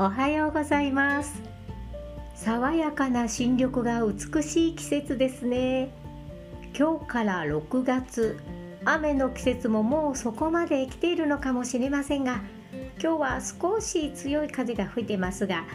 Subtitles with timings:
[0.00, 1.42] おはようございます。
[2.34, 5.90] 爽やかな新緑が美しい季節ですね。
[6.74, 8.40] 今日から6月。
[8.86, 12.40] 雨の季節ももうそこまで来ているのかもしれませんが
[12.98, 15.66] 今日は少し強い風が吹いてますが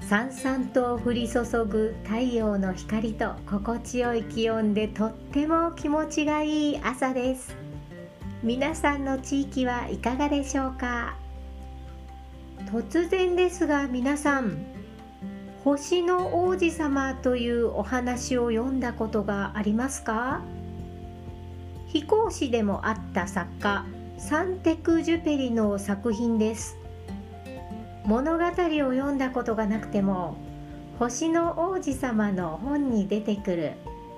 [0.00, 7.54] さんさんと降り注ぐ太陽の光と心地よい気温でとっても気持ちがいい朝です。
[8.42, 11.27] 皆さんの地域はいかがでしょうか？
[12.66, 14.58] 突然ですが皆さん
[15.64, 20.42] 星の王子様というお話を読んだことがありますか？
[21.86, 23.84] 飛行士でもあった作家
[24.18, 26.76] サンテク・ジュペリの作品です。
[28.04, 30.36] 物語を読んだことがなくても
[30.98, 33.72] 星の王子様の本に出てくる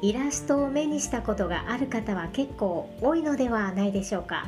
[0.00, 4.46] イラストを目にしたことがある方は結構多いのではないでしょうか？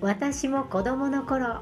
[0.00, 1.60] 私も子供の頃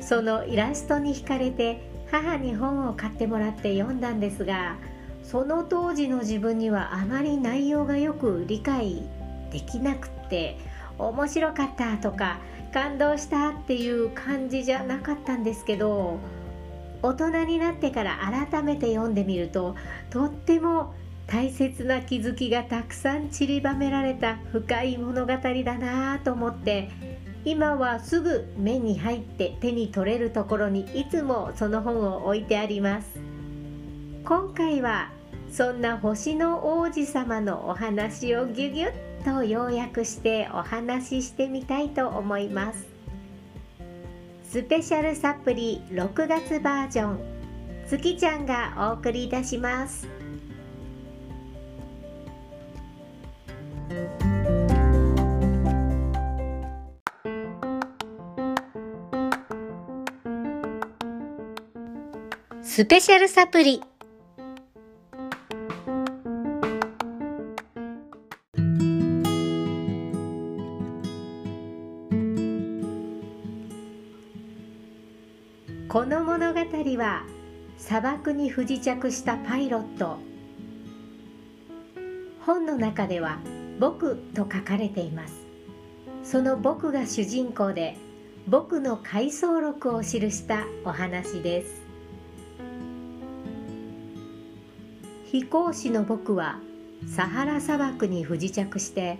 [0.00, 4.76] そのイラストに惹かれて母に本を買ってもらって読んだんですが
[5.22, 9.02] その当時の自分にはあまり内容がよく理解
[9.50, 10.58] できなくって
[10.98, 12.38] 面白かったとか
[12.72, 16.18] 感動したっていう感じじゃなかったんですけど
[17.02, 18.18] 大人になってから
[18.50, 19.76] 改めて読んでみると
[20.10, 20.94] とっても
[21.26, 26.90] 大切な気づきがたくさん散りばめられた深い物語だなぁと思って
[27.44, 33.18] 今はすぐ目に入って手に取れるところにいつもその本を置いてあります。
[34.24, 35.10] 今回は
[35.52, 42.86] そんな星の王子様のお話をギュギュッと要約してお話ししてみたいと思います。
[44.48, 47.18] スペシャルサプリ6月バージョン
[47.86, 50.13] 月ちゃんがお送りいたします。
[62.66, 63.82] スペシャルサプリ。
[75.88, 76.60] この物語
[76.96, 77.26] は
[77.76, 80.16] 砂漠に不時着したパイロット。
[82.40, 83.40] 本の中では
[83.78, 85.34] 「僕」と書かれています。
[86.22, 87.98] その僕が主人公で
[88.48, 91.83] 僕の回想録を記したお話です。
[95.34, 96.60] 飛行士の僕は
[97.08, 99.18] サハラ砂漠に不時着して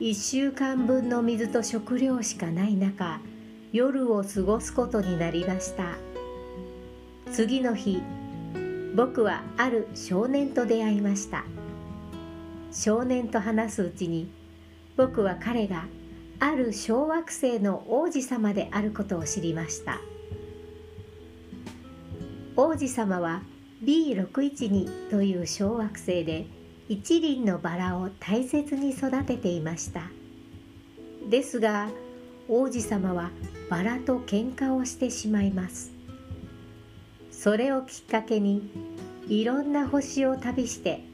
[0.00, 3.20] 1週間分の水と食料しかない中
[3.72, 5.96] 夜を過ごすことになりました。
[7.32, 8.02] 次の日
[8.94, 11.42] 僕はある少年と出会いました。
[12.70, 14.30] 少年と話すうちに
[14.94, 15.86] 僕は彼が
[16.38, 20.00] ある小惑星の王子様であることを知りました。
[22.56, 23.40] 王子様は
[23.84, 26.46] B612 という小惑星で
[26.88, 30.10] 一輪のバラを大切に育てていました。
[31.28, 31.90] ですが
[32.48, 33.30] 王子様は
[33.68, 35.90] バラと喧嘩をしてしまいます。
[37.30, 38.70] それをきっかけに
[39.28, 41.04] いろんな星を旅して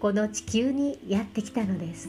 [0.00, 2.08] この地球にやってきたのです。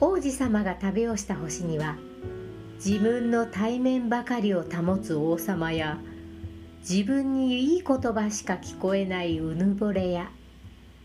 [0.00, 1.96] 王子様が旅をした星には
[2.84, 5.98] 自分の対面ばかりを保つ王様や
[6.88, 10.30] 自分にいい言葉しか聞こえないうぬぼれや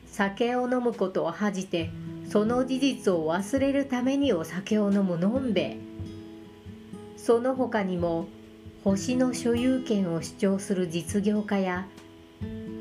[0.06, 1.90] 酒を飲むことを恥じて
[2.30, 5.78] その事実を忘れるためにお酒を飲むのんべ。
[7.18, 8.28] その他にも
[8.84, 11.88] 星の所有権を主張する実業家や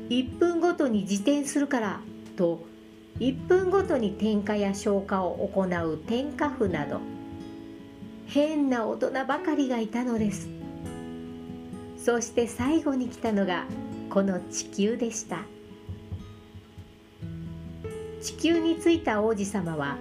[0.09, 2.01] 1分ごとに自転するから
[2.35, 2.59] と
[3.19, 6.99] 1分ごとに点火や消火を行う点火符など
[8.27, 10.47] 変な大人ばかりがいたのです。
[11.97, 13.65] そして最後に来たのが
[14.09, 15.43] この地球でした。
[18.23, 19.97] 地球に着いた王子様は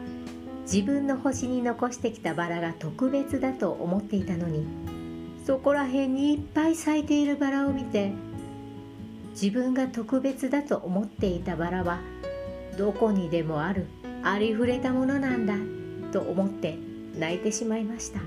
[0.62, 4.64] 自分の星に残してきたバラが特別だと思っていたのに
[5.44, 8.12] そこら辺にいっぱい咲いているバラを見て
[9.32, 11.98] 自分が特別だと思っていたバラは
[12.78, 13.86] どこにでもある
[14.22, 15.54] ありふれたものなんだ
[16.12, 16.78] と思って
[17.18, 18.20] 泣いてしまいました。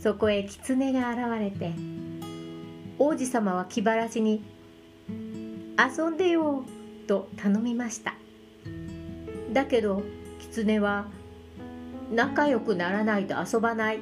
[0.00, 1.72] そこへ狐が現れて
[2.98, 4.42] 王子様は気晴らしに
[5.78, 6.64] 「遊んでよ」
[7.06, 8.14] と頼みました。
[9.52, 10.02] だけど
[10.40, 11.06] 狐は
[12.12, 14.00] 「仲良くならないと遊ばない」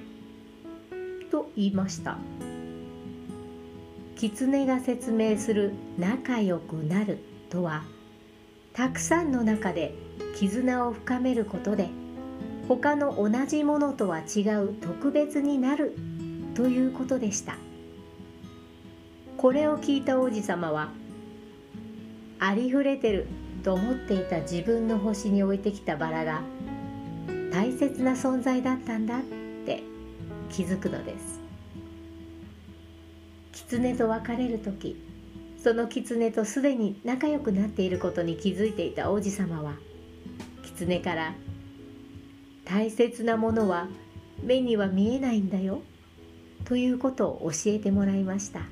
[1.30, 2.16] と言いました。
[4.16, 7.18] 狐が説明する「仲良くなる」
[7.48, 7.84] とは
[8.72, 9.94] たくさんの中で
[10.36, 11.88] 絆を深めることで
[12.68, 15.96] 他の同じものとは違う特別になる
[16.54, 17.56] ということでした。
[19.36, 20.90] これを聞いた王子様は
[22.38, 23.26] ありふれてる
[23.64, 26.42] と思っていた自分の星に置いてきたバラが
[27.50, 29.22] 大切な存在だったんだっ
[29.64, 29.82] て
[30.50, 31.40] 気づくのです。
[33.52, 34.96] 狐と別れる時
[35.62, 39.74] その狐とすでに仲良くなっていることに気づいていた王子様は
[40.62, 41.34] 狐から
[42.70, 43.88] 「大切なものは
[44.44, 45.82] 目には見えないんだよ」
[46.64, 48.62] ということを教えてもらいました。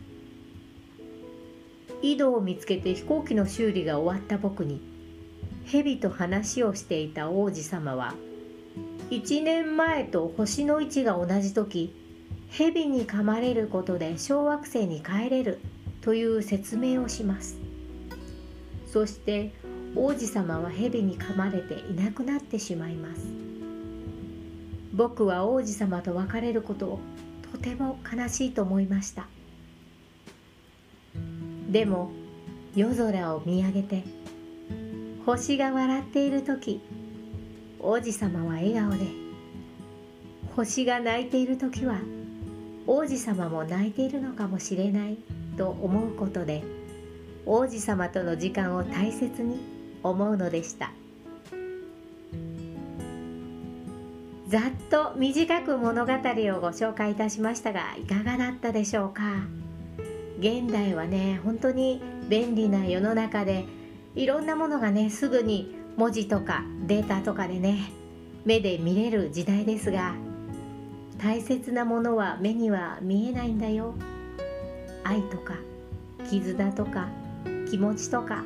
[2.01, 4.81] 井戸を見つけて飛行機の修理が終わった僕に
[5.65, 8.15] 蛇と話をしていた王子様は
[9.11, 11.93] 1年前と星の位置が同じ時
[12.51, 15.59] 蛇に噛まれることで小惑星に帰れる
[16.01, 17.59] という説明をします。
[18.87, 19.51] そして
[19.97, 23.48] 王子様は蛇に噛まれていなくなってしまいます。
[24.99, 27.01] 僕は王子様と別れることを
[27.53, 29.29] とても悲しいと思いました。
[31.71, 32.11] でも
[32.75, 34.03] 夜空を見上げて
[35.25, 36.81] 星が笑っている時
[37.79, 39.07] 王子様は笑顔で
[40.57, 42.01] 星が泣いている時は
[42.89, 45.19] 王子様も泣いているのかもしれない
[45.57, 46.65] と思うことで
[47.47, 49.61] 王子様との時間を大切に
[50.03, 50.91] 思うのでした。
[54.49, 56.23] ざっと短く物語をご
[56.69, 59.23] 紹介いたしましたがいかがだったでしょうか？
[60.41, 62.01] 現代はね本当に
[62.31, 63.67] 便利な世の中で
[64.15, 67.93] いろんなものがねすぐに文字とかデータとかでね
[68.47, 70.15] 目で見れる時代ですが
[71.19, 73.93] 大切なものは目には見えないんだよ。
[75.05, 75.57] 愛とか
[76.31, 77.09] 絆とか
[77.71, 78.45] 気持ちとか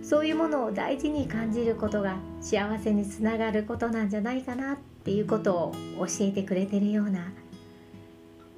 [0.00, 7.32] そういうものを大事に感じることが幸せにつながることなんじゃないかなってていうことを教えてくれてるような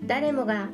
[0.04, 0.69] 誰もが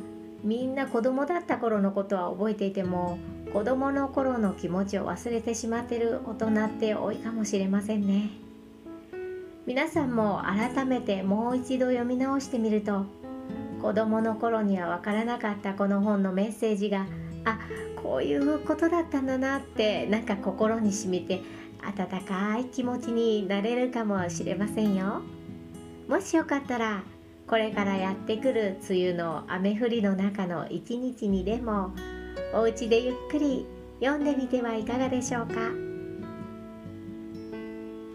[0.45, 3.19] みんな子供だった頃のことは覚えていても
[3.53, 8.31] 子供の頃の気持ちを忘れてしまってる大人って多いかもしれませんね。
[9.65, 13.05] 皆さんも改めてもう一度読み直してみると
[13.81, 17.07] 子供の頃には分からなかったこの本のメッセージが
[17.45, 17.59] あ
[18.03, 21.43] こういうことだったんだなってなんか心に染みて
[21.81, 25.23] 温かい気持ちになれるかもしれませんよ。
[26.09, 27.03] もしよかったら
[27.47, 31.93] これからやってくる梅雨の雨降りの中の一日にでも
[32.55, 33.67] お家でゆっくり
[34.01, 35.55] 読んでみてはいかがでしょうか？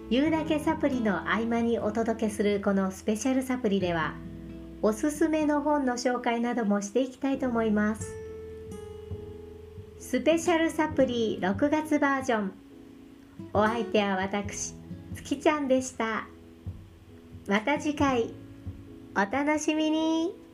[0.10, 4.14] 言うだけサプリの合間にお届けするこのスペシャルサプリでは
[4.82, 8.16] おすすめの本の紹介などもしていきたいと思います。
[10.00, 12.52] スペシャルサプリ6月バージョン。
[13.54, 14.74] お相手は私
[15.16, 16.28] 月ちゃんでした。
[17.48, 18.34] また次回。
[19.16, 20.47] お楽しみに。